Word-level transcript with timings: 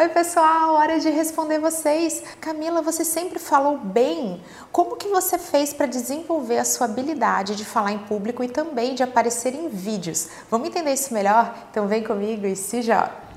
Oi, 0.00 0.08
pessoal, 0.10 0.74
hora 0.74 1.00
de 1.00 1.10
responder 1.10 1.58
vocês. 1.58 2.22
Camila, 2.40 2.80
você 2.80 3.04
sempre 3.04 3.40
falou 3.40 3.76
bem. 3.76 4.40
Como 4.70 4.94
que 4.94 5.08
você 5.08 5.36
fez 5.36 5.72
para 5.72 5.86
desenvolver 5.86 6.58
a 6.58 6.64
sua 6.64 6.86
habilidade 6.86 7.56
de 7.56 7.64
falar 7.64 7.90
em 7.90 7.98
público 7.98 8.44
e 8.44 8.48
também 8.48 8.94
de 8.94 9.02
aparecer 9.02 9.56
em 9.56 9.68
vídeos? 9.68 10.28
Vamos 10.48 10.68
entender 10.68 10.92
isso 10.92 11.12
melhor? 11.12 11.52
Então 11.72 11.88
vem 11.88 12.04
comigo 12.04 12.46
e 12.46 12.54
se 12.54 12.80
joga. 12.80 13.27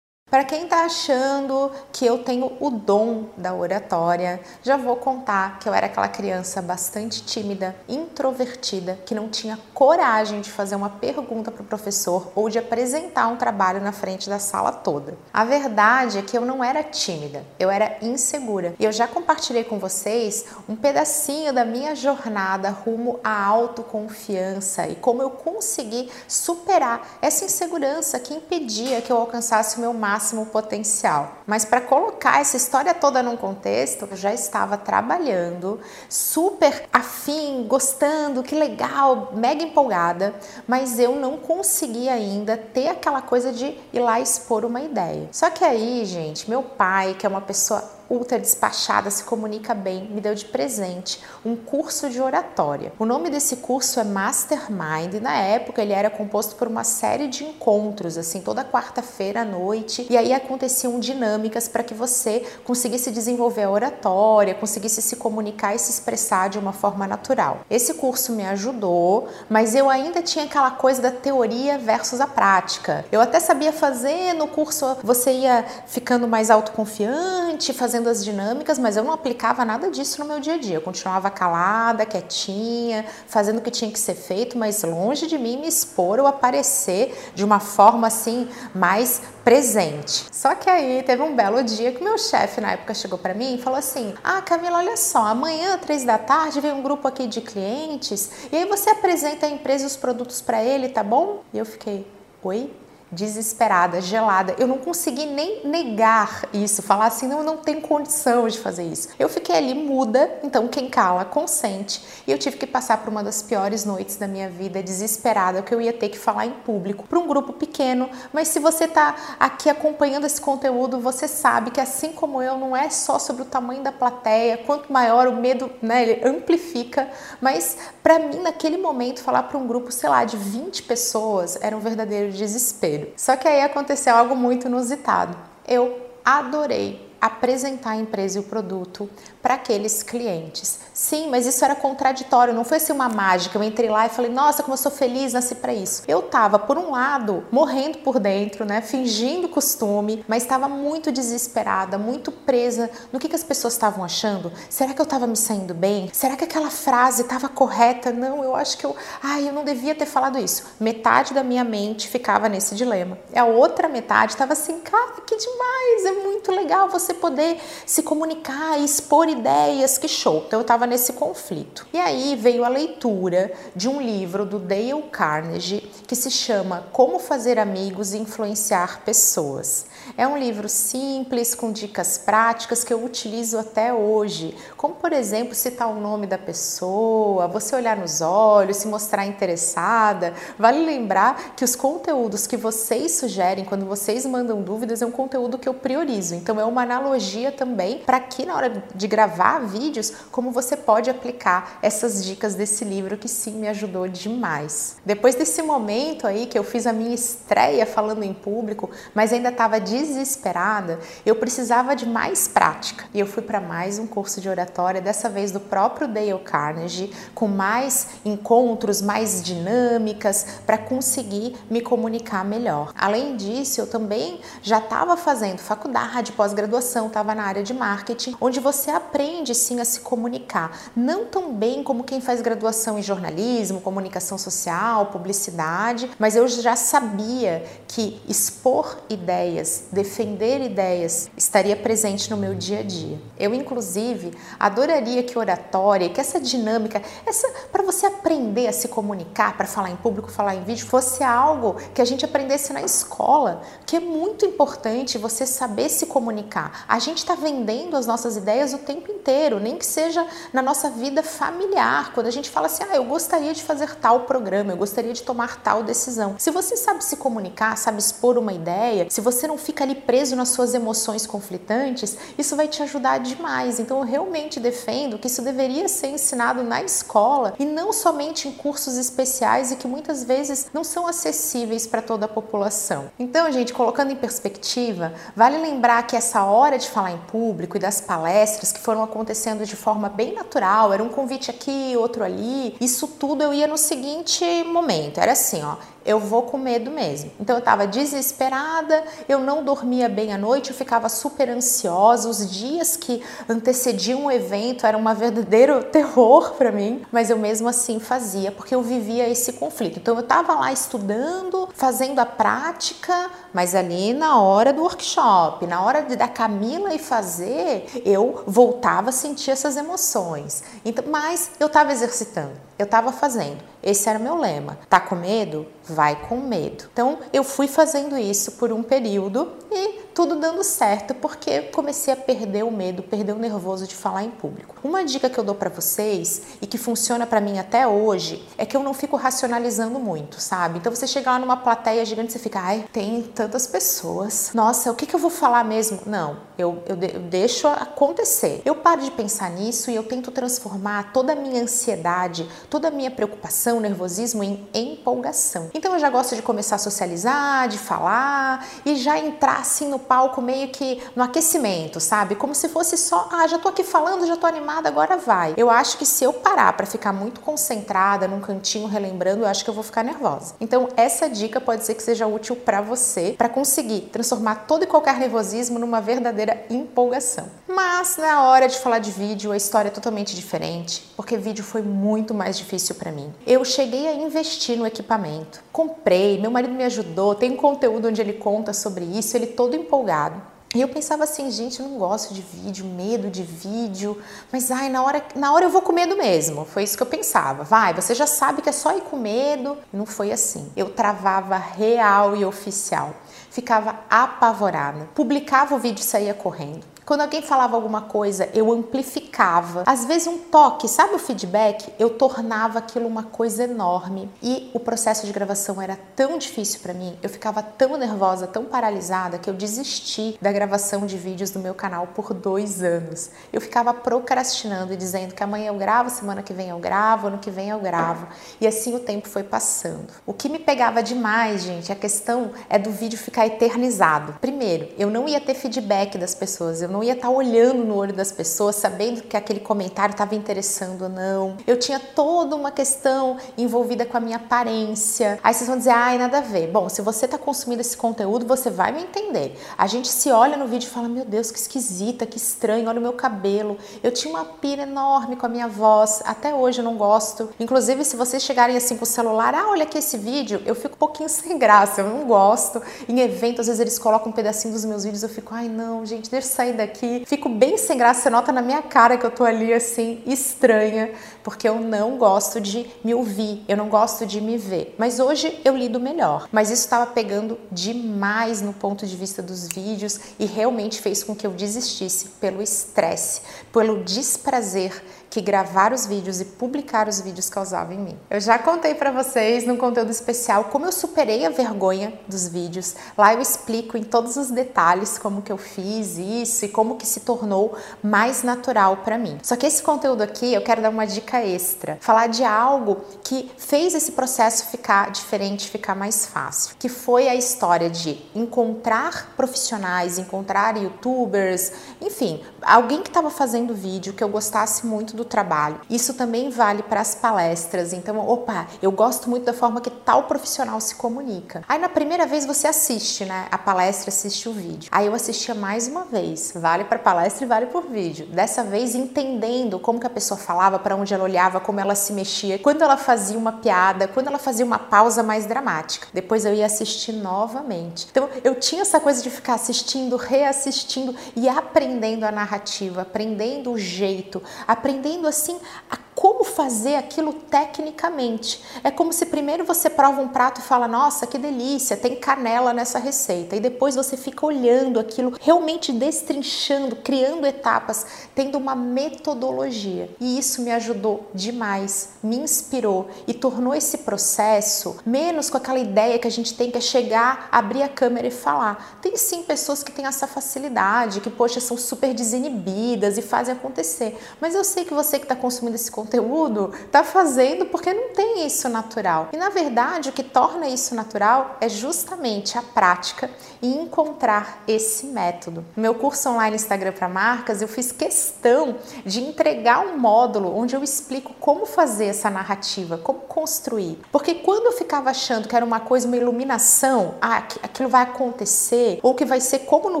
Para 0.34 0.42
quem 0.42 0.64
está 0.64 0.84
achando 0.84 1.70
que 1.92 2.04
eu 2.04 2.24
tenho 2.24 2.50
o 2.58 2.68
dom 2.68 3.26
da 3.36 3.54
oratória, 3.54 4.40
já 4.64 4.76
vou 4.76 4.96
contar 4.96 5.60
que 5.60 5.68
eu 5.68 5.72
era 5.72 5.86
aquela 5.86 6.08
criança 6.08 6.60
bastante 6.60 7.22
tímida, 7.22 7.76
introvertida, 7.88 8.98
que 9.06 9.14
não 9.14 9.28
tinha 9.28 9.56
coragem 9.72 10.40
de 10.40 10.50
fazer 10.50 10.74
uma 10.74 10.90
pergunta 10.90 11.52
para 11.52 11.62
o 11.62 11.64
professor 11.64 12.32
ou 12.34 12.50
de 12.50 12.58
apresentar 12.58 13.28
um 13.28 13.36
trabalho 13.36 13.80
na 13.80 13.92
frente 13.92 14.28
da 14.28 14.40
sala 14.40 14.72
toda. 14.72 15.16
A 15.32 15.44
verdade 15.44 16.18
é 16.18 16.22
que 16.22 16.36
eu 16.36 16.44
não 16.44 16.64
era 16.64 16.82
tímida, 16.82 17.44
eu 17.56 17.70
era 17.70 17.96
insegura. 18.02 18.74
E 18.76 18.84
eu 18.84 18.90
já 18.90 19.06
compartilhei 19.06 19.62
com 19.62 19.78
vocês 19.78 20.46
um 20.68 20.74
pedacinho 20.74 21.52
da 21.52 21.64
minha 21.64 21.94
jornada 21.94 22.70
rumo 22.70 23.20
à 23.22 23.40
autoconfiança 23.44 24.88
e 24.88 24.96
como 24.96 25.22
eu 25.22 25.30
consegui 25.30 26.10
superar 26.26 27.18
essa 27.22 27.44
insegurança 27.44 28.18
que 28.18 28.34
impedia 28.34 29.00
que 29.00 29.12
eu 29.12 29.16
alcançasse 29.16 29.76
o 29.76 29.80
meu 29.80 29.94
máximo 29.94 30.23
máximo 30.24 30.46
potencial. 30.46 31.38
Mas 31.46 31.66
para 31.66 31.82
colocar 31.82 32.40
essa 32.40 32.56
história 32.56 32.94
toda 32.94 33.22
num 33.22 33.36
contexto, 33.36 34.08
eu 34.10 34.16
já 34.16 34.32
estava 34.32 34.78
trabalhando, 34.78 35.78
super 36.08 36.88
afim, 36.90 37.66
gostando, 37.68 38.42
que 38.42 38.54
legal, 38.54 39.32
mega 39.34 39.62
empolgada, 39.62 40.34
mas 40.66 40.98
eu 40.98 41.16
não 41.16 41.36
conseguia 41.36 42.14
ainda 42.14 42.56
ter 42.56 42.88
aquela 42.88 43.20
coisa 43.20 43.52
de 43.52 43.78
ir 43.92 44.00
lá 44.00 44.18
expor 44.18 44.64
uma 44.64 44.80
ideia. 44.80 45.28
Só 45.30 45.50
que 45.50 45.62
aí, 45.62 46.06
gente, 46.06 46.48
meu 46.48 46.62
pai, 46.62 47.14
que 47.18 47.26
é 47.26 47.28
uma 47.28 47.42
pessoa 47.42 47.84
ultra 48.08 48.38
despachada, 48.38 49.10
se 49.10 49.24
comunica 49.24 49.74
bem, 49.74 50.08
me 50.10 50.20
deu 50.20 50.34
de 50.34 50.44
presente 50.44 51.20
um 51.44 51.56
curso 51.56 52.08
de 52.08 52.20
oratória. 52.20 52.92
O 52.98 53.04
nome 53.04 53.30
desse 53.30 53.56
curso 53.56 53.98
é 53.98 54.04
Mastermind 54.04 55.14
e 55.14 55.20
na 55.20 55.36
época 55.36 55.82
ele 55.82 55.92
era 55.92 56.10
composto 56.10 56.54
por 56.56 56.68
uma 56.68 56.84
série 56.84 57.26
de 57.28 57.44
encontros, 57.44 58.16
assim, 58.16 58.40
toda 58.40 58.64
quarta-feira 58.64 59.40
à 59.40 59.44
noite, 59.44 60.06
e 60.08 60.16
aí 60.16 60.32
aconteciam 60.32 61.00
dinâmicas 61.00 61.68
para 61.68 61.82
que 61.82 61.94
você 61.94 62.44
conseguisse 62.64 63.10
desenvolver 63.10 63.64
a 63.64 63.70
oratória, 63.70 64.54
conseguisse 64.54 65.00
se 65.02 65.16
comunicar 65.16 65.74
e 65.74 65.78
se 65.78 65.90
expressar 65.90 66.48
de 66.48 66.58
uma 66.58 66.72
forma 66.72 67.06
natural. 67.06 67.60
Esse 67.70 67.94
curso 67.94 68.32
me 68.32 68.44
ajudou, 68.46 69.28
mas 69.48 69.74
eu 69.74 69.88
ainda 69.90 70.22
tinha 70.22 70.44
aquela 70.44 70.70
coisa 70.70 71.02
da 71.02 71.10
teoria 71.10 71.78
versus 71.78 72.20
a 72.20 72.26
prática. 72.26 73.04
Eu 73.10 73.20
até 73.20 73.40
sabia 73.40 73.72
fazer 73.72 74.34
no 74.34 74.48
curso, 74.48 74.96
você 75.02 75.32
ia 75.32 75.64
ficando 75.86 76.28
mais 76.28 76.50
autoconfiante, 76.50 77.72
fazendo 77.72 77.93
fazendo 77.94 78.08
as 78.08 78.24
dinâmicas, 78.24 78.76
mas 78.76 78.96
eu 78.96 79.04
não 79.04 79.12
aplicava 79.12 79.64
nada 79.64 79.88
disso 79.88 80.20
no 80.20 80.26
meu 80.26 80.40
dia 80.40 80.54
a 80.54 80.58
dia. 80.58 80.78
Eu 80.78 80.80
continuava 80.80 81.30
calada, 81.30 82.04
quietinha, 82.04 83.06
fazendo 83.28 83.58
o 83.58 83.60
que 83.60 83.70
tinha 83.70 83.88
que 83.88 84.00
ser 84.00 84.16
feito, 84.16 84.58
mas 84.58 84.82
longe 84.82 85.28
de 85.28 85.38
mim 85.38 85.58
me 85.58 85.68
expor 85.68 86.18
ou 86.18 86.26
aparecer 86.26 87.16
de 87.36 87.44
uma 87.44 87.60
forma 87.60 88.08
assim 88.08 88.48
mais 88.74 89.22
presente. 89.44 90.26
Só 90.32 90.56
que 90.56 90.68
aí 90.68 91.04
teve 91.04 91.22
um 91.22 91.36
belo 91.36 91.62
dia 91.62 91.92
que 91.92 92.02
meu 92.02 92.18
chefe 92.18 92.60
na 92.60 92.72
época 92.72 92.94
chegou 92.94 93.16
para 93.16 93.32
mim 93.32 93.54
e 93.54 93.62
falou 93.62 93.78
assim: 93.78 94.12
"Ah, 94.24 94.42
Camila, 94.42 94.78
olha 94.78 94.96
só, 94.96 95.26
amanhã 95.26 95.78
três 95.78 96.02
da 96.02 96.18
tarde 96.18 96.60
vem 96.60 96.72
um 96.72 96.82
grupo 96.82 97.06
aqui 97.06 97.28
de 97.28 97.40
clientes 97.40 98.48
e 98.50 98.56
aí 98.56 98.64
você 98.64 98.90
apresenta 98.90 99.46
a 99.46 99.50
empresa 99.50 99.84
e 99.84 99.86
os 99.86 99.96
produtos 99.96 100.42
para 100.42 100.64
ele, 100.64 100.88
tá 100.88 101.04
bom?" 101.04 101.44
E 101.52 101.58
eu 101.58 101.64
fiquei: 101.64 102.04
"Oi?" 102.42 102.72
Desesperada, 103.10 104.00
gelada. 104.00 104.54
Eu 104.58 104.66
não 104.66 104.78
consegui 104.78 105.26
nem 105.26 105.66
negar 105.66 106.48
isso, 106.52 106.82
falar 106.82 107.06
assim, 107.06 107.26
não, 107.28 107.42
não 107.42 107.56
tem 107.56 107.80
condição 107.80 108.48
de 108.48 108.58
fazer 108.58 108.84
isso. 108.84 109.08
Eu 109.18 109.28
fiquei 109.28 109.56
ali 109.56 109.74
muda, 109.74 110.38
então 110.42 110.68
quem 110.68 110.88
cala 110.88 111.24
consente. 111.24 112.02
E 112.26 112.32
eu 112.32 112.38
tive 112.38 112.56
que 112.56 112.66
passar 112.66 112.98
por 112.98 113.08
uma 113.08 113.22
das 113.22 113.42
piores 113.42 113.84
noites 113.84 114.16
da 114.16 114.26
minha 114.26 114.48
vida, 114.48 114.82
desesperada, 114.82 115.62
que 115.62 115.74
eu 115.74 115.80
ia 115.80 115.92
ter 115.92 116.08
que 116.08 116.18
falar 116.18 116.46
em 116.46 116.52
público 116.52 117.06
para 117.06 117.18
um 117.18 117.26
grupo 117.26 117.52
pequeno. 117.52 118.08
Mas 118.32 118.48
se 118.48 118.58
você 118.58 118.84
está 118.84 119.36
aqui 119.38 119.68
acompanhando 119.68 120.26
esse 120.26 120.40
conteúdo, 120.40 120.98
você 120.98 121.28
sabe 121.28 121.70
que 121.70 121.80
assim 121.80 122.12
como 122.12 122.42
eu, 122.42 122.58
não 122.58 122.76
é 122.76 122.90
só 122.90 123.18
sobre 123.18 123.42
o 123.42 123.46
tamanho 123.46 123.82
da 123.82 123.92
plateia, 123.92 124.58
quanto 124.58 124.92
maior 124.92 125.28
o 125.28 125.36
medo, 125.36 125.70
né, 125.80 126.02
ele 126.02 126.28
amplifica. 126.28 127.08
Mas 127.40 127.76
para 128.02 128.18
mim, 128.18 128.40
naquele 128.40 128.76
momento, 128.76 129.22
falar 129.22 129.44
para 129.44 129.58
um 129.58 129.66
grupo, 129.66 129.92
sei 129.92 130.08
lá, 130.08 130.24
de 130.24 130.36
20 130.36 130.82
pessoas 130.82 131.58
era 131.60 131.76
um 131.76 131.80
verdadeiro 131.80 132.32
desespero. 132.32 133.03
Só 133.16 133.36
que 133.36 133.48
aí 133.48 133.62
aconteceu 133.62 134.14
algo 134.14 134.36
muito 134.36 134.66
inusitado. 134.66 135.36
Eu 135.66 135.98
adorei 136.24 137.13
apresentar 137.24 137.92
a 137.92 137.96
empresa 137.96 138.36
e 138.36 138.40
o 138.40 138.44
produto 138.44 139.08
para 139.40 139.54
aqueles 139.54 140.02
clientes. 140.02 140.78
Sim, 140.92 141.30
mas 141.30 141.46
isso 141.46 141.64
era 141.64 141.74
contraditório, 141.74 142.52
não 142.52 142.64
foi 142.64 142.76
assim 142.76 142.92
uma 142.92 143.08
mágica. 143.08 143.56
Eu 143.56 143.62
entrei 143.62 143.88
lá 143.88 144.04
e 144.04 144.10
falei, 144.10 144.30
nossa, 144.30 144.62
como 144.62 144.74
eu 144.74 144.78
sou 144.78 144.92
feliz, 144.92 145.32
nasci 145.32 145.54
para 145.54 145.72
isso. 145.72 146.02
Eu 146.06 146.20
tava, 146.20 146.58
por 146.58 146.76
um 146.76 146.90
lado, 146.90 147.46
morrendo 147.50 147.98
por 147.98 148.18
dentro, 148.18 148.66
né, 148.66 148.82
fingindo 148.82 149.48
costume, 149.48 150.22
mas 150.28 150.42
estava 150.42 150.68
muito 150.68 151.10
desesperada, 151.10 151.96
muito 151.96 152.30
presa 152.30 152.90
no 153.10 153.18
que, 153.18 153.26
que 153.26 153.34
as 153.34 153.42
pessoas 153.42 153.72
estavam 153.72 154.04
achando. 154.04 154.52
Será 154.68 154.92
que 154.92 155.00
eu 155.00 155.04
estava 155.04 155.26
me 155.26 155.36
saindo 155.36 155.72
bem? 155.72 156.10
Será 156.12 156.36
que 156.36 156.44
aquela 156.44 156.70
frase 156.70 157.22
estava 157.22 157.48
correta? 157.48 158.12
Não, 158.12 158.44
eu 158.44 158.54
acho 158.54 158.76
que 158.76 158.84
eu, 158.84 158.94
ai, 159.22 159.48
eu 159.48 159.52
não 159.54 159.64
devia 159.64 159.94
ter 159.94 160.06
falado 160.06 160.38
isso. 160.38 160.64
Metade 160.78 161.32
da 161.32 161.42
minha 161.42 161.64
mente 161.64 162.06
ficava 162.06 162.50
nesse 162.50 162.74
dilema. 162.74 163.16
A 163.34 163.44
outra 163.44 163.88
metade 163.88 164.32
estava 164.32 164.52
assim, 164.52 164.80
cara, 164.80 165.22
que 165.26 165.36
demais, 165.36 166.04
é 166.04 166.12
muito 166.22 166.52
legal 166.52 166.90
você 166.90 167.13
poder 167.14 167.60
se 167.86 168.02
comunicar 168.02 168.78
expor 168.78 169.28
ideias, 169.28 169.98
que 169.98 170.08
show. 170.08 170.44
Então 170.46 170.60
eu 170.60 170.62
estava 170.62 170.86
nesse 170.86 171.12
conflito. 171.12 171.86
E 171.92 171.98
aí 171.98 172.36
veio 172.36 172.64
a 172.64 172.68
leitura 172.68 173.52
de 173.74 173.88
um 173.88 174.00
livro 174.00 174.44
do 174.44 174.58
Dale 174.58 175.02
Carnegie 175.10 175.80
que 176.06 176.14
se 176.14 176.30
chama 176.30 176.86
Como 176.92 177.18
Fazer 177.18 177.58
Amigos 177.58 178.12
e 178.12 178.18
Influenciar 178.18 179.02
Pessoas. 179.04 179.86
É 180.16 180.28
um 180.28 180.38
livro 180.38 180.68
simples, 180.68 181.56
com 181.56 181.72
dicas 181.72 182.16
práticas 182.16 182.84
que 182.84 182.94
eu 182.94 183.04
utilizo 183.04 183.58
até 183.58 183.92
hoje, 183.92 184.56
como 184.76 184.94
por 184.94 185.12
exemplo 185.12 185.56
citar 185.56 185.88
o 185.88 186.00
nome 186.00 186.24
da 186.28 186.38
pessoa, 186.38 187.48
você 187.48 187.74
olhar 187.74 187.96
nos 187.96 188.20
olhos, 188.20 188.76
se 188.76 188.86
mostrar 188.86 189.26
interessada. 189.26 190.32
Vale 190.56 190.86
lembrar 190.86 191.56
que 191.56 191.64
os 191.64 191.74
conteúdos 191.74 192.46
que 192.46 192.56
vocês 192.56 193.16
sugerem 193.16 193.64
quando 193.64 193.86
vocês 193.86 194.24
mandam 194.24 194.62
dúvidas 194.62 195.02
é 195.02 195.06
um 195.06 195.10
conteúdo 195.10 195.58
que 195.58 195.68
eu 195.68 195.74
priorizo. 195.74 196.36
Então 196.36 196.60
é 196.60 196.64
uma 196.64 196.82
analogia 196.82 197.50
também 197.50 197.98
para 197.98 198.20
que 198.20 198.46
na 198.46 198.54
hora 198.54 198.84
de 198.94 199.08
gravar 199.08 199.66
vídeos, 199.66 200.12
como 200.30 200.52
você 200.52 200.76
pode 200.76 201.10
aplicar 201.10 201.80
essas 201.82 202.24
dicas 202.24 202.54
desse 202.54 202.84
livro 202.84 203.18
que 203.18 203.28
sim 203.28 203.54
me 203.54 203.66
ajudou 203.66 204.06
demais. 204.06 204.96
Depois 205.04 205.34
desse 205.34 205.60
momento 205.60 206.24
aí 206.24 206.46
que 206.46 206.56
eu 206.56 206.62
fiz 206.62 206.86
a 206.86 206.92
minha 206.92 207.16
estreia 207.16 207.84
falando 207.84 208.22
em 208.22 208.32
público, 208.32 208.88
mas 209.12 209.32
ainda 209.32 209.48
estava 209.48 209.80
desesperada, 210.06 210.98
eu 211.24 211.34
precisava 211.36 211.94
de 211.94 212.06
mais 212.06 212.48
prática. 212.48 213.04
E 213.12 213.20
eu 213.20 213.26
fui 213.26 213.42
para 213.42 213.60
mais 213.60 213.98
um 213.98 214.06
curso 214.06 214.40
de 214.40 214.48
oratória, 214.48 215.00
dessa 215.00 215.28
vez 215.28 215.50
do 215.50 215.60
próprio 215.60 216.08
Dale 216.08 216.38
Carnegie, 216.44 217.12
com 217.34 217.48
mais 217.48 218.08
encontros, 218.24 219.00
mais 219.00 219.42
dinâmicas 219.42 220.46
para 220.66 220.78
conseguir 220.78 221.56
me 221.70 221.80
comunicar 221.80 222.44
melhor. 222.44 222.92
Além 222.96 223.36
disso, 223.36 223.80
eu 223.80 223.86
também 223.86 224.40
já 224.62 224.78
estava 224.78 225.16
fazendo 225.16 225.58
faculdade, 225.58 226.32
pós-graduação, 226.32 227.08
estava 227.08 227.34
na 227.34 227.44
área 227.44 227.62
de 227.62 227.74
marketing, 227.74 228.36
onde 228.40 228.60
você 228.60 228.90
aprende 228.90 229.54
sim 229.54 229.80
a 229.80 229.84
se 229.84 230.00
comunicar, 230.00 230.76
não 230.96 231.26
tão 231.26 231.52
bem 231.52 231.82
como 231.82 232.04
quem 232.04 232.20
faz 232.20 232.40
graduação 232.40 232.98
em 232.98 233.02
jornalismo, 233.02 233.80
comunicação 233.80 234.38
social, 234.38 235.06
publicidade, 235.06 236.10
mas 236.18 236.36
eu 236.36 236.46
já 236.48 236.76
sabia 236.76 237.64
que 237.86 238.20
expor 238.28 238.98
ideias, 239.08 239.84
defender 239.94 240.60
ideias 240.60 241.30
estaria 241.36 241.76
presente 241.76 242.30
no 242.30 242.36
meu 242.36 242.54
dia 242.54 242.80
a 242.80 242.82
dia. 242.82 243.18
Eu 243.38 243.54
inclusive 243.54 244.36
adoraria 244.58 245.22
que 245.22 245.38
oratória, 245.38 246.10
que 246.10 246.20
essa 246.20 246.40
dinâmica, 246.40 247.00
essa 247.24 247.48
para 247.72 247.82
você 247.82 248.06
aprender 248.06 248.66
a 248.66 248.72
se 248.72 248.88
comunicar, 248.88 249.56
para 249.56 249.66
falar 249.66 249.90
em 249.90 249.96
público, 249.96 250.30
falar 250.30 250.56
em 250.56 250.64
vídeo, 250.64 250.86
fosse 250.86 251.22
algo 251.22 251.76
que 251.94 252.02
a 252.02 252.04
gente 252.04 252.24
aprendesse 252.24 252.72
na 252.72 252.82
escola, 252.82 253.62
que 253.86 253.96
é 253.96 254.00
muito 254.00 254.44
importante 254.44 255.16
você 255.16 255.46
saber 255.46 255.88
se 255.88 256.06
comunicar. 256.06 256.84
A 256.88 256.98
gente 256.98 257.18
está 257.18 257.34
vendendo 257.34 257.96
as 257.96 258.06
nossas 258.06 258.36
ideias 258.36 258.74
o 258.74 258.78
tempo 258.78 259.10
inteiro, 259.10 259.60
nem 259.60 259.76
que 259.78 259.86
seja 259.86 260.26
na 260.52 260.60
nossa 260.60 260.90
vida 260.90 261.22
familiar. 261.22 262.12
Quando 262.12 262.26
a 262.26 262.32
gente 262.32 262.50
fala 262.50 262.66
assim, 262.66 262.82
ah, 262.90 262.96
eu 262.96 263.04
gostaria 263.04 263.52
de 263.52 263.62
fazer 263.62 263.94
tal 263.96 264.20
programa, 264.20 264.72
eu 264.72 264.76
gostaria 264.76 265.12
de 265.12 265.22
tomar 265.22 265.62
tal 265.62 265.82
decisão. 265.82 266.34
Se 266.38 266.50
você 266.50 266.76
sabe 266.76 267.04
se 267.04 267.16
comunicar, 267.16 267.76
sabe 267.78 267.98
expor 267.98 268.36
uma 268.36 268.52
ideia, 268.52 269.06
se 269.08 269.20
você 269.20 269.46
não 269.46 269.56
fica 269.56 269.83
ali 269.84 269.94
preso 269.94 270.34
nas 270.34 270.48
suas 270.48 270.74
emoções 270.74 271.26
conflitantes, 271.26 272.16
isso 272.36 272.56
vai 272.56 272.68
te 272.68 272.82
ajudar 272.82 273.18
demais. 273.18 273.78
Então 273.78 273.98
eu 273.98 274.04
realmente 274.04 274.58
defendo 274.58 275.18
que 275.18 275.26
isso 275.26 275.42
deveria 275.42 275.88
ser 275.88 276.08
ensinado 276.08 276.62
na 276.62 276.82
escola 276.82 277.54
e 277.58 277.64
não 277.64 277.92
somente 277.92 278.48
em 278.48 278.52
cursos 278.52 278.96
especiais 278.96 279.70
e 279.70 279.76
que 279.76 279.86
muitas 279.86 280.24
vezes 280.24 280.66
não 280.72 280.82
são 280.82 281.06
acessíveis 281.06 281.86
para 281.86 282.02
toda 282.02 282.26
a 282.26 282.28
população. 282.28 283.10
Então, 283.18 283.50
gente, 283.52 283.72
colocando 283.72 284.10
em 284.10 284.16
perspectiva, 284.16 285.12
vale 285.36 285.58
lembrar 285.58 286.06
que 286.06 286.16
essa 286.16 286.44
hora 286.44 286.78
de 286.78 286.88
falar 286.88 287.12
em 287.12 287.18
público 287.18 287.76
e 287.76 287.80
das 287.80 288.00
palestras 288.00 288.72
que 288.72 288.80
foram 288.80 289.02
acontecendo 289.02 289.64
de 289.64 289.76
forma 289.76 290.08
bem 290.08 290.34
natural, 290.34 290.92
era 290.92 291.02
um 291.02 291.08
convite 291.08 291.50
aqui, 291.50 291.94
outro 291.96 292.24
ali, 292.24 292.76
isso 292.80 293.06
tudo 293.06 293.42
eu 293.42 293.52
ia 293.52 293.66
no 293.66 293.78
seguinte 293.78 294.44
momento, 294.64 295.18
era 295.18 295.32
assim, 295.32 295.62
ó, 295.62 295.76
eu 296.04 296.18
vou 296.20 296.42
com 296.42 296.58
medo 296.58 296.90
mesmo. 296.90 297.30
Então 297.40 297.56
eu 297.56 297.60
estava 297.60 297.86
desesperada, 297.86 299.04
eu 299.28 299.38
não 299.38 299.64
dormia 299.64 300.08
bem 300.08 300.32
à 300.32 300.38
noite, 300.38 300.70
eu 300.70 300.76
ficava 300.76 301.08
super 301.08 301.48
ansiosa. 301.48 302.28
Os 302.28 302.50
dias 302.50 302.96
que 302.96 303.22
antecediam 303.48 304.26
o 304.26 304.30
evento 304.30 304.86
era 304.86 304.96
um 304.96 305.14
verdadeiro 305.14 305.82
terror 305.90 306.52
para 306.54 306.70
mim, 306.70 307.04
mas 307.10 307.30
eu 307.30 307.38
mesmo 307.38 307.68
assim 307.68 307.98
fazia, 307.98 308.52
porque 308.52 308.74
eu 308.74 308.82
vivia 308.82 309.28
esse 309.28 309.54
conflito. 309.54 309.98
Então 309.98 310.14
eu 310.14 310.20
estava 310.20 310.54
lá 310.54 310.72
estudando, 310.72 311.68
fazendo 311.74 312.18
a 312.18 312.26
prática, 312.26 313.30
mas 313.54 313.74
ali 313.74 314.12
na 314.12 314.40
hora 314.40 314.72
do 314.72 314.82
workshop, 314.82 315.66
na 315.66 315.82
hora 315.82 316.02
de, 316.02 316.16
da 316.16 316.28
Camila 316.28 316.92
e 316.92 316.98
fazer, 316.98 318.02
eu 318.04 318.42
voltava 318.46 319.10
a 319.10 319.12
sentir 319.12 319.52
essas 319.52 319.76
emoções. 319.76 320.64
Então, 320.84 321.04
mas 321.08 321.52
eu 321.60 321.68
estava 321.68 321.92
exercitando, 321.92 322.52
eu 322.78 322.84
estava 322.84 323.12
fazendo. 323.12 323.62
Esse 323.84 324.08
era 324.08 324.18
meu 324.18 324.36
lema. 324.36 324.78
Tá 324.88 324.98
com 324.98 325.14
medo? 325.14 325.66
Vai 325.84 326.16
com 326.26 326.36
medo. 326.36 326.84
Então 326.92 327.18
eu 327.32 327.44
fui 327.44 327.68
fazendo 327.68 328.16
isso 328.16 328.52
por 328.52 328.72
um 328.72 328.82
período 328.82 329.52
e 329.70 330.04
tudo 330.14 330.36
dando 330.36 330.62
certo 330.62 331.12
porque 331.12 331.62
comecei 331.62 332.14
a 332.14 332.16
perder 332.16 332.64
o 332.64 332.70
medo, 332.70 333.02
perder 333.02 333.32
o 333.32 333.38
nervoso 333.38 333.86
de 333.86 333.94
falar 333.94 334.24
em 334.24 334.30
público. 334.30 334.76
Uma 334.82 335.04
dica 335.04 335.28
que 335.28 335.38
eu 335.38 335.44
dou 335.44 335.54
para 335.54 335.68
vocês 335.68 336.42
e 336.62 336.66
que 336.66 336.78
funciona 336.78 337.26
para 337.26 337.40
mim 337.40 337.58
até 337.58 337.86
hoje 337.86 338.42
é 338.56 338.64
que 338.64 338.74
eu 338.74 338.82
não 338.82 338.94
fico 338.94 339.16
racionalizando 339.16 339.98
muito, 339.98 340.40
sabe? 340.40 340.78
Então 340.78 340.94
você 340.94 341.06
chega 341.06 341.32
lá 341.32 341.38
numa 341.38 341.56
plateia 341.56 342.04
gigante 342.06 342.30
e 342.30 342.32
você 342.32 342.38
fica, 342.38 342.60
ai, 342.60 342.86
tem 342.90 343.22
tantas 343.44 343.66
pessoas. 343.66 344.50
Nossa, 344.54 344.90
o 344.90 344.94
que, 344.94 345.04
que 345.04 345.14
eu 345.14 345.20
vou 345.20 345.30
falar 345.30 345.64
mesmo? 345.64 346.00
Não, 346.06 346.38
eu, 346.56 346.82
eu, 346.86 346.96
eu 346.96 347.20
deixo 347.20 347.68
acontecer. 347.68 348.62
Eu 348.64 348.74
paro 348.76 349.02
de 349.02 349.10
pensar 349.10 349.50
nisso 349.50 349.90
e 349.90 349.94
eu 349.94 350.02
tento 350.02 350.30
transformar 350.30 351.12
toda 351.12 351.32
a 351.32 351.36
minha 351.36 351.62
ansiedade, 351.62 352.48
toda 352.70 352.88
a 352.88 352.90
minha 352.90 353.10
preocupação, 353.10 353.80
nervosismo 353.80 354.42
em 354.42 354.66
empolgação. 354.72 355.70
Então 355.74 355.92
eu 355.92 355.98
já 355.98 356.08
gosto 356.08 356.34
de 356.34 356.40
começar 356.40 356.76
a 356.76 356.78
socializar, 356.78 357.68
de 357.68 357.76
falar 357.76 358.66
e 358.84 358.96
já 358.96 359.18
entrar 359.18 359.58
assim 359.58 359.88
no 359.88 359.98
palco 359.98 360.40
meio 360.40 360.68
que 360.68 361.02
no 361.14 361.22
aquecimento, 361.22 362.00
sabe? 362.00 362.34
Como 362.34 362.54
se 362.54 362.68
fosse 362.70 362.96
só, 362.96 363.28
ah, 363.30 363.46
já 363.46 363.58
tô 363.58 363.68
aqui 363.68 363.84
falando, 363.84 364.26
já 364.26 364.36
tô 364.36 364.46
animada, 364.46 364.88
agora 364.88 365.18
vai. 365.18 365.52
Eu 365.56 365.68
acho 365.68 365.98
que 365.98 366.06
se 366.06 366.24
eu 366.24 366.32
parar 366.32 366.72
para 366.72 366.86
ficar 366.86 367.12
muito 367.12 367.40
concentrada 367.40 368.26
num 368.26 368.40
cantinho 368.40 368.86
relembrando, 368.86 369.42
eu 369.42 369.46
acho 369.46 369.62
que 369.62 369.68
eu 369.68 369.74
vou 369.74 369.84
ficar 369.84 370.02
nervosa. 370.02 370.54
Então, 370.60 370.88
essa 370.96 371.28
dica 371.28 371.60
pode 371.60 371.84
ser 371.84 371.94
que 371.94 372.02
seja 372.02 372.26
útil 372.26 372.56
para 372.56 372.80
você 372.80 373.33
para 373.36 373.48
conseguir 373.48 374.08
transformar 374.12 374.66
todo 374.66 374.84
e 374.84 374.86
qualquer 374.86 375.18
nervosismo 375.18 375.78
numa 375.78 376.00
verdadeira 376.00 376.64
empolgação. 376.70 377.46
Mas 377.68 378.16
na 378.16 378.44
hora 378.44 378.68
de 378.68 378.78
falar 378.78 378.98
de 378.98 379.10
vídeo, 379.10 379.52
a 379.52 379.56
história 379.56 379.88
é 379.88 379.90
totalmente 379.90 380.34
diferente, 380.34 381.12
porque 381.16 381.36
vídeo 381.36 381.64
foi 381.64 381.82
muito 381.82 382.32
mais 382.32 382.56
difícil 382.56 382.94
para 382.94 383.12
mim. 383.12 383.32
Eu 383.46 383.64
cheguei 383.64 384.08
a 384.08 384.14
investir 384.14 384.76
no 384.76 384.86
equipamento, 384.86 385.62
comprei, 385.72 386.40
meu 386.40 386.50
marido 386.50 386.74
me 386.74 386.84
ajudou, 386.84 387.34
tem 387.34 387.52
um 387.52 387.56
conteúdo 387.56 388.08
onde 388.08 388.20
ele 388.20 388.34
conta 388.34 388.72
sobre 388.72 389.04
isso, 389.04 389.36
ele 389.36 389.46
todo 389.46 389.76
empolgado. 389.76 390.54
E 390.74 390.80
eu 390.80 390.88
pensava 390.88 391.22
assim, 391.22 391.48
gente, 391.52 391.78
eu 391.78 391.88
não 391.88 391.98
gosto 391.98 392.34
de 392.34 392.42
vídeo, 392.42 392.84
medo 392.84 393.30
de 393.30 393.44
vídeo, 393.44 394.20
mas 394.50 394.72
ai, 394.72 394.88
na 394.88 395.04
hora, 395.04 395.24
na 395.36 395.52
hora 395.52 395.66
eu 395.66 395.70
vou 395.70 395.80
com 395.80 395.92
medo 395.92 396.16
mesmo. 396.16 396.64
Foi 396.64 396.82
isso 396.82 396.96
que 396.96 397.02
eu 397.02 397.06
pensava. 397.06 397.62
Vai, 397.62 397.94
você 397.94 398.12
já 398.12 398.26
sabe 398.26 398.60
que 398.60 398.68
é 398.68 398.72
só 398.72 398.96
ir 398.96 399.02
com 399.02 399.16
medo. 399.16 399.78
Não 399.92 400.04
foi 400.04 400.32
assim. 400.32 400.68
Eu 400.76 400.90
travava 400.90 401.56
real 401.56 402.34
e 402.34 402.44
oficial. 402.44 403.14
Ficava 403.54 404.00
apavorada. 404.10 405.08
Publicava 405.14 405.76
o 405.76 405.78
vídeo 405.78 406.00
e 406.00 406.04
saía 406.04 406.34
correndo. 406.34 406.84
Quando 407.04 407.20
alguém 407.20 407.42
falava 407.42 407.76
alguma 407.76 408.00
coisa, 408.00 408.48
eu 408.54 408.72
amplificava. 408.72 409.82
Às 409.84 410.06
vezes 410.06 410.26
um 410.26 410.38
toque, 410.38 410.88
sabe 410.88 411.14
o 411.14 411.18
feedback? 411.18 411.92
Eu 411.98 412.08
tornava 412.08 412.78
aquilo 412.78 413.06
uma 413.06 413.24
coisa 413.24 413.64
enorme. 413.64 414.30
E 414.42 414.70
o 414.72 414.80
processo 414.80 415.26
de 415.26 415.32
gravação 415.32 415.82
era 415.82 415.98
tão 416.16 416.38
difícil 416.38 416.80
para 416.80 416.94
mim, 416.94 417.18
eu 417.22 417.28
ficava 417.28 417.62
tão 417.62 417.98
nervosa, 417.98 418.46
tão 418.46 418.64
paralisada 418.64 419.36
que 419.36 419.50
eu 419.50 419.54
desisti 419.54 420.38
da 420.40 420.50
gravação 420.50 421.04
de 421.04 421.18
vídeos 421.18 421.50
do 421.50 421.58
meu 421.58 421.74
canal 421.74 422.06
por 422.06 422.32
dois 422.32 422.82
anos. 422.82 423.30
Eu 423.52 423.60
ficava 423.60 423.92
procrastinando 423.92 424.94
e 424.94 424.96
dizendo 424.96 425.34
que 425.34 425.42
amanhã 425.42 425.68
eu 425.68 425.76
gravo, 425.76 426.08
semana 426.08 426.42
que 426.42 426.54
vem 426.54 426.70
eu 426.70 426.78
gravo, 426.78 427.26
ano 427.26 427.36
que 427.36 427.50
vem 427.50 427.68
eu 427.68 427.80
gravo. 427.80 428.26
E 428.58 428.66
assim 428.66 428.94
o 428.94 429.00
tempo 429.00 429.28
foi 429.28 429.42
passando. 429.42 430.06
O 430.24 430.32
que 430.32 430.48
me 430.48 430.58
pegava 430.58 431.02
demais, 431.02 431.64
gente, 431.64 431.92
a 431.92 431.96
questão 431.96 432.52
é 432.70 432.78
do 432.78 432.90
vídeo 432.90 433.18
ficar 433.18 433.46
eternizado. 433.46 434.36
Primeiro, 434.40 434.88
eu 434.96 435.10
não 435.10 435.28
ia 435.28 435.40
ter 435.40 435.52
feedback 435.52 436.16
das 436.16 436.34
pessoas. 436.34 436.80
Eu 436.80 436.93
não 436.94 437.02
ia 437.02 437.14
estar 437.14 437.26
tá 437.26 437.34
olhando 437.34 437.84
no 437.84 437.96
olho 437.96 438.12
das 438.12 438.30
pessoas, 438.30 438.76
sabendo 438.76 439.22
que 439.22 439.36
aquele 439.36 439.58
comentário 439.58 440.12
estava 440.12 440.36
interessando 440.36 441.02
ou 441.02 441.08
não. 441.08 441.56
Eu 441.66 441.76
tinha 441.76 441.98
toda 441.98 442.54
uma 442.54 442.70
questão 442.70 443.36
envolvida 443.58 444.06
com 444.06 444.16
a 444.16 444.20
minha 444.20 444.36
aparência. 444.36 445.40
Aí 445.42 445.52
vocês 445.52 445.66
vão 445.66 445.76
dizer, 445.76 445.90
ai, 445.90 446.16
nada 446.18 446.38
a 446.38 446.40
ver. 446.40 446.68
Bom, 446.68 446.88
se 446.88 447.02
você 447.02 447.24
está 447.24 447.36
consumindo 447.36 447.80
esse 447.80 447.96
conteúdo, 447.96 448.46
você 448.46 448.70
vai 448.70 448.92
me 448.92 449.02
entender. 449.02 449.58
A 449.76 449.88
gente 449.88 450.06
se 450.06 450.30
olha 450.30 450.56
no 450.56 450.68
vídeo 450.68 450.86
e 450.86 450.90
fala, 450.90 451.08
meu 451.08 451.24
Deus, 451.24 451.50
que 451.50 451.58
esquisita, 451.58 452.26
que 452.26 452.36
estranho, 452.36 452.88
olha 452.88 453.00
o 453.00 453.02
meu 453.02 453.14
cabelo. 453.14 453.76
Eu 454.00 454.12
tinha 454.12 454.32
uma 454.32 454.44
pira 454.44 454.82
enorme 454.82 455.34
com 455.34 455.46
a 455.46 455.48
minha 455.48 455.66
voz, 455.66 456.22
até 456.24 456.54
hoje 456.54 456.78
eu 456.78 456.84
não 456.84 456.96
gosto. 456.96 457.50
Inclusive, 457.58 458.04
se 458.04 458.14
vocês 458.14 458.40
chegarem 458.44 458.76
assim 458.76 458.96
com 458.96 459.02
o 459.02 459.06
celular, 459.06 459.52
ah, 459.52 459.68
olha 459.70 459.82
aqui 459.82 459.98
esse 459.98 460.16
vídeo, 460.16 460.62
eu 460.64 460.76
fico 460.76 460.94
um 460.94 460.98
pouquinho 460.98 461.26
sem 461.30 461.58
graça, 461.58 462.02
eu 462.02 462.08
não 462.08 462.24
gosto. 462.24 462.80
Em 463.08 463.18
eventos, 463.18 463.60
às 463.60 463.66
vezes 463.66 463.80
eles 463.80 463.98
colocam 463.98 464.30
um 464.30 464.32
pedacinho 464.32 464.72
dos 464.72 464.84
meus 464.84 465.02
vídeos, 465.02 465.24
eu 465.24 465.28
fico, 465.28 465.52
ai 465.52 465.68
não, 465.68 466.06
gente, 466.06 466.30
deixa 466.30 466.46
eu 466.46 466.52
sair 466.52 466.83
aqui, 466.84 467.24
fico 467.26 467.48
bem 467.48 467.76
sem 467.76 467.98
graça, 467.98 468.22
você 468.22 468.30
nota 468.30 468.52
na 468.52 468.62
minha 468.62 468.82
cara 468.82 469.18
que 469.18 469.26
eu 469.26 469.30
tô 469.30 469.44
ali 469.44 469.72
assim 469.72 470.22
estranha, 470.26 471.10
porque 471.42 471.68
eu 471.68 471.80
não 471.80 472.16
gosto 472.16 472.60
de 472.60 472.86
me 473.02 473.14
ouvir, 473.14 473.62
eu 473.68 473.76
não 473.76 473.88
gosto 473.88 474.24
de 474.24 474.40
me 474.40 474.56
ver. 474.56 474.94
Mas 474.98 475.18
hoje 475.18 475.60
eu 475.64 475.76
lido 475.76 475.98
melhor. 475.98 476.48
Mas 476.52 476.70
isso 476.70 476.82
estava 476.82 477.06
pegando 477.06 477.58
demais 477.70 478.62
no 478.62 478.72
ponto 478.72 479.06
de 479.06 479.16
vista 479.16 479.42
dos 479.42 479.68
vídeos 479.68 480.20
e 480.38 480.46
realmente 480.46 481.00
fez 481.00 481.22
com 481.22 481.34
que 481.34 481.46
eu 481.46 481.50
desistisse 481.50 482.28
pelo 482.40 482.62
estresse, 482.62 483.42
pelo 483.72 484.02
desprazer 484.02 485.02
que 485.34 485.40
gravar 485.40 485.92
os 485.92 486.06
vídeos 486.06 486.40
e 486.40 486.44
publicar 486.44 487.08
os 487.08 487.20
vídeos 487.20 487.50
causava 487.50 487.92
em 487.92 487.98
mim. 487.98 488.16
Eu 488.30 488.38
já 488.38 488.56
contei 488.56 488.94
para 488.94 489.10
vocês 489.10 489.66
num 489.66 489.76
conteúdo 489.76 490.12
especial 490.12 490.66
como 490.66 490.86
eu 490.86 490.92
superei 490.92 491.44
a 491.44 491.50
vergonha 491.50 492.12
dos 492.28 492.46
vídeos. 492.46 492.94
Lá 493.18 493.34
eu 493.34 493.40
explico 493.40 493.98
em 493.98 494.04
todos 494.04 494.36
os 494.36 494.52
detalhes 494.52 495.18
como 495.18 495.42
que 495.42 495.50
eu 495.50 495.58
fiz 495.58 496.18
isso 496.18 496.66
e 496.66 496.68
como 496.68 496.94
que 496.94 497.04
se 497.04 497.18
tornou 497.18 497.76
mais 498.00 498.44
natural 498.44 498.98
para 498.98 499.18
mim. 499.18 499.36
Só 499.42 499.56
que 499.56 499.66
esse 499.66 499.82
conteúdo 499.82 500.22
aqui 500.22 500.54
eu 500.54 500.62
quero 500.62 500.80
dar 500.80 500.90
uma 500.90 501.04
dica 501.04 501.44
extra, 501.44 501.98
falar 502.00 502.28
de 502.28 502.44
algo 502.44 503.00
que 503.24 503.50
fez 503.58 503.92
esse 503.92 504.12
processo 504.12 504.66
ficar 504.66 505.10
diferente, 505.10 505.68
ficar 505.68 505.96
mais 505.96 506.26
fácil, 506.26 506.76
que 506.78 506.88
foi 506.88 507.28
a 507.28 507.34
história 507.34 507.90
de 507.90 508.24
encontrar 508.36 509.34
profissionais, 509.36 510.16
encontrar 510.16 510.76
youtubers, 510.76 511.72
enfim, 512.00 512.40
alguém 512.62 513.02
que 513.02 513.08
estava 513.08 513.30
fazendo 513.30 513.74
vídeo 513.74 514.12
que 514.12 514.22
eu 514.22 514.28
gostasse 514.28 514.86
muito 514.86 515.16
do 515.16 515.23
do 515.24 515.28
trabalho. 515.28 515.80
Isso 515.88 516.14
também 516.14 516.50
vale 516.50 516.82
para 516.82 517.00
as 517.00 517.14
palestras. 517.14 517.92
Então, 517.92 518.18
opa, 518.18 518.66
eu 518.82 518.92
gosto 518.92 519.28
muito 519.28 519.44
da 519.44 519.52
forma 519.52 519.80
que 519.80 519.90
tal 519.90 520.24
profissional 520.24 520.80
se 520.80 520.94
comunica. 520.94 521.64
Aí 521.68 521.78
na 521.78 521.88
primeira 521.88 522.26
vez 522.26 522.46
você 522.46 522.66
assiste, 522.66 523.24
né, 523.24 523.46
a 523.50 523.58
palestra, 523.58 524.10
assiste 524.10 524.48
o 524.48 524.52
vídeo. 524.52 524.88
Aí 524.92 525.06
eu 525.06 525.14
assistia 525.14 525.54
mais 525.54 525.88
uma 525.88 526.04
vez. 526.04 526.52
Vale 526.54 526.84
para 526.84 526.98
palestra 526.98 527.44
e 527.44 527.48
vale 527.48 527.66
por 527.66 527.86
vídeo. 527.86 528.26
Dessa 528.26 528.62
vez 528.62 528.94
entendendo 528.94 529.78
como 529.78 529.98
que 529.98 530.06
a 530.06 530.10
pessoa 530.10 530.38
falava, 530.38 530.78
para 530.78 530.94
onde 530.94 531.14
ela 531.14 531.24
olhava, 531.24 531.60
como 531.60 531.80
ela 531.80 531.94
se 531.94 532.12
mexia, 532.12 532.58
quando 532.58 532.82
ela 532.82 532.96
fazia 532.96 533.38
uma 533.38 533.52
piada, 533.52 534.06
quando 534.06 534.28
ela 534.28 534.38
fazia 534.38 534.64
uma 534.64 534.78
pausa 534.78 535.22
mais 535.22 535.46
dramática. 535.46 536.08
Depois 536.12 536.44
eu 536.44 536.52
ia 536.52 536.66
assistir 536.66 537.12
novamente. 537.12 538.06
Então, 538.10 538.28
eu 538.42 538.54
tinha 538.56 538.82
essa 538.82 539.00
coisa 539.00 539.22
de 539.22 539.30
ficar 539.30 539.54
assistindo, 539.54 540.16
reassistindo 540.16 541.14
e 541.34 541.48
aprendendo 541.48 542.24
a 542.24 542.32
narrativa, 542.32 543.02
aprendendo 543.02 543.72
o 543.72 543.78
jeito, 543.78 544.42
aprendendo 544.66 545.03
aprendendo 545.04 545.28
assim 545.28 545.60
a 545.90 545.96
como 546.24 546.42
fazer 546.42 546.94
aquilo 546.94 547.34
tecnicamente. 547.34 548.64
É 548.82 548.90
como 548.90 549.12
se 549.12 549.26
primeiro 549.26 549.62
você 549.62 549.90
prova 549.90 550.22
um 550.22 550.28
prato 550.28 550.62
e 550.62 550.64
fala: 550.64 550.88
"Nossa, 550.88 551.26
que 551.26 551.36
delícia, 551.36 551.98
tem 551.98 552.16
canela 552.16 552.72
nessa 552.72 552.98
receita". 552.98 553.54
E 553.54 553.60
depois 553.60 553.94
você 553.94 554.16
fica 554.16 554.46
olhando 554.46 554.98
aquilo, 554.98 555.34
realmente 555.38 555.92
destrinchando, 555.92 556.96
criando 556.96 557.46
etapas, 557.46 558.06
tendo 558.34 558.56
uma 558.56 558.74
metodologia. 558.74 560.08
E 560.18 560.38
isso 560.38 560.62
me 560.62 560.72
ajudou 560.72 561.28
demais, 561.34 562.14
me 562.22 562.38
inspirou 562.38 563.06
e 563.26 563.34
tornou 563.34 563.74
esse 563.74 563.98
processo 563.98 564.96
menos 565.04 565.50
com 565.50 565.58
aquela 565.58 565.78
ideia 565.78 566.18
que 566.18 566.26
a 566.26 566.30
gente 566.30 566.54
tem 566.54 566.70
que 566.70 566.78
é 566.78 566.80
chegar, 566.80 567.50
abrir 567.52 567.82
a 567.82 567.88
câmera 567.90 568.28
e 568.28 568.30
falar. 568.30 568.98
Tem 569.02 569.14
sim 569.18 569.42
pessoas 569.42 569.82
que 569.82 569.92
têm 569.92 570.06
essa 570.06 570.26
facilidade, 570.26 571.20
que 571.20 571.28
poxa, 571.28 571.60
são 571.60 571.76
super 571.76 572.14
desinibidas 572.14 573.18
e 573.18 573.22
fazem 573.22 573.54
acontecer. 573.54 574.18
Mas 574.40 574.54
eu 574.54 574.64
sei 574.64 574.86
que 574.86 574.94
você 574.94 575.18
que 575.18 575.26
está 575.26 575.36
consumindo 575.36 575.74
esse 575.74 575.90
conteúdo 576.14 576.72
está 576.86 577.02
fazendo 577.02 577.66
porque 577.66 577.92
não 577.92 578.10
tem 578.10 578.46
isso 578.46 578.68
natural. 578.68 579.28
E 579.32 579.36
na 579.36 579.48
verdade, 579.48 580.10
o 580.10 580.12
que 580.12 580.22
torna 580.22 580.68
isso 580.68 580.94
natural 580.94 581.56
é 581.60 581.68
justamente 581.68 582.56
a 582.56 582.62
prática 582.62 583.30
e 583.60 583.74
encontrar 583.74 584.62
esse 584.68 585.06
método. 585.06 585.64
No 585.76 585.82
meu 585.82 585.94
curso 585.94 586.28
online 586.28 586.56
Instagram 586.56 586.92
para 586.92 587.08
marcas, 587.08 587.62
eu 587.62 587.68
fiz 587.68 587.90
questão 587.90 588.76
de 589.04 589.22
entregar 589.22 589.80
um 589.80 589.98
módulo 589.98 590.56
onde 590.56 590.76
eu 590.76 590.82
explico 590.82 591.34
como 591.40 591.66
fazer 591.66 592.06
essa 592.06 592.30
narrativa, 592.30 592.98
como 592.98 593.20
construir. 593.20 593.98
Porque 594.12 594.34
quando 594.34 594.66
eu 594.66 594.72
ficava 594.72 595.10
achando 595.10 595.48
que 595.48 595.56
era 595.56 595.64
uma 595.64 595.80
coisa, 595.80 596.06
uma 596.06 596.16
iluminação, 596.16 597.14
ah, 597.20 597.38
aquilo 597.62 597.88
vai 597.88 598.02
acontecer, 598.02 599.00
ou 599.02 599.14
que 599.14 599.24
vai 599.24 599.40
ser 599.40 599.60
como 599.60 599.90
no 599.90 600.00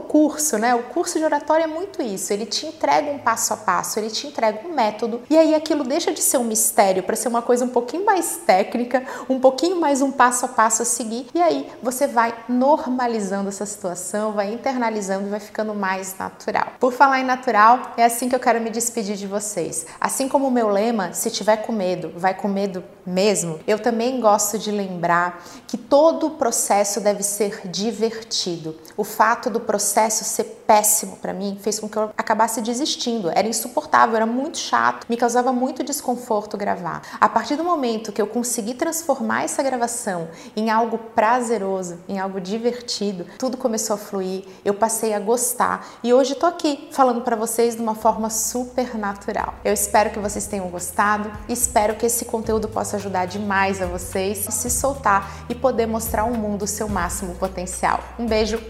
curso, 0.00 0.58
né? 0.58 0.74
O 0.74 0.84
curso 0.84 1.18
de 1.18 1.24
oratória 1.24 1.64
é 1.64 1.66
muito 1.66 2.02
isso, 2.02 2.32
ele 2.32 2.46
te 2.46 2.66
entrega 2.66 3.10
um 3.10 3.18
passo 3.18 3.54
a 3.54 3.56
passo, 3.56 3.98
ele 3.98 4.10
te 4.10 4.26
entrega 4.26 4.66
um 4.66 4.72
método, 4.72 5.22
e 5.28 5.36
aí 5.36 5.54
aquilo 5.54 5.84
deixa 5.94 6.10
de 6.10 6.20
ser 6.20 6.38
um 6.38 6.44
mistério 6.44 7.04
para 7.04 7.14
ser 7.14 7.28
uma 7.28 7.40
coisa 7.40 7.64
um 7.64 7.68
pouquinho 7.68 8.04
mais 8.04 8.40
técnica, 8.44 9.04
um 9.28 9.38
pouquinho 9.38 9.80
mais 9.80 10.02
um 10.02 10.10
passo 10.10 10.44
a 10.44 10.48
passo 10.48 10.82
a 10.82 10.84
seguir, 10.84 11.28
e 11.32 11.40
aí 11.40 11.70
você 11.80 12.08
vai 12.08 12.34
normalizando 12.48 13.48
essa 13.48 13.64
situação, 13.64 14.32
vai 14.32 14.52
internalizando 14.52 15.28
e 15.28 15.30
vai 15.30 15.38
ficando 15.38 15.72
mais 15.72 16.18
natural. 16.18 16.72
Por 16.80 16.92
falar 16.92 17.20
em 17.20 17.24
natural, 17.24 17.92
é 17.96 18.04
assim 18.04 18.28
que 18.28 18.34
eu 18.34 18.40
quero 18.40 18.60
me 18.60 18.70
despedir 18.70 19.14
de 19.14 19.28
vocês. 19.28 19.86
Assim 20.00 20.28
como 20.28 20.48
o 20.48 20.50
meu 20.50 20.68
lema, 20.68 21.12
se 21.12 21.30
tiver 21.30 21.58
com 21.58 21.72
medo, 21.72 22.12
vai 22.16 22.34
com 22.34 22.48
medo 22.48 22.82
mesmo, 23.06 23.60
eu 23.64 23.78
também 23.78 24.18
gosto 24.18 24.58
de 24.58 24.72
lembrar 24.72 25.44
que 25.68 25.76
todo 25.76 26.26
o 26.26 26.30
processo 26.30 27.00
deve 27.00 27.22
ser 27.22 27.68
divertido. 27.68 28.76
O 28.96 29.04
fato 29.04 29.48
do 29.48 29.60
processo 29.60 30.24
ser 30.24 30.63
péssimo 30.66 31.16
para 31.16 31.32
mim 31.32 31.58
fez 31.60 31.78
com 31.78 31.88
que 31.88 31.96
eu 31.96 32.10
acabasse 32.16 32.60
desistindo. 32.60 33.30
Era 33.30 33.46
insuportável, 33.46 34.16
era 34.16 34.26
muito 34.26 34.58
chato, 34.58 35.06
me 35.08 35.16
causava 35.16 35.52
muito 35.52 35.82
desconforto 35.82 36.56
gravar. 36.56 37.02
A 37.20 37.28
partir 37.28 37.56
do 37.56 37.64
momento 37.64 38.12
que 38.12 38.20
eu 38.20 38.26
consegui 38.26 38.74
transformar 38.74 39.44
essa 39.44 39.62
gravação 39.62 40.28
em 40.56 40.70
algo 40.70 40.98
prazeroso, 40.98 41.98
em 42.08 42.18
algo 42.18 42.40
divertido, 42.40 43.26
tudo 43.38 43.56
começou 43.56 43.94
a 43.94 43.98
fluir, 43.98 44.44
eu 44.64 44.74
passei 44.74 45.14
a 45.14 45.20
gostar 45.20 45.86
e 46.02 46.12
hoje 46.12 46.34
tô 46.34 46.46
aqui 46.46 46.88
falando 46.92 47.20
para 47.22 47.36
vocês 47.36 47.76
de 47.76 47.82
uma 47.82 47.94
forma 47.94 48.30
super 48.30 48.96
natural. 48.96 49.54
Eu 49.64 49.72
espero 49.72 50.10
que 50.10 50.18
vocês 50.18 50.46
tenham 50.46 50.68
gostado, 50.68 51.30
espero 51.48 51.94
que 51.94 52.06
esse 52.06 52.24
conteúdo 52.24 52.68
possa 52.68 52.96
ajudar 52.96 53.26
demais 53.26 53.80
a 53.80 53.86
vocês 53.86 54.46
a 54.48 54.50
se 54.50 54.70
soltar 54.70 55.44
e 55.48 55.54
poder 55.54 55.86
mostrar 55.86 56.22
ao 56.22 56.30
mundo 56.30 56.62
o 56.62 56.66
seu 56.66 56.88
máximo 56.88 57.34
potencial. 57.34 58.00
Um 58.18 58.26
beijo, 58.26 58.60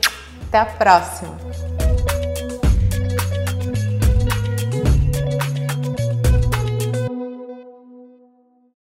até 0.48 0.58
a 0.58 0.66
próxima! 0.66 1.74